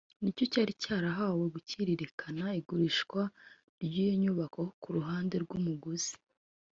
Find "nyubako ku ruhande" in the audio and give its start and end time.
4.21-5.35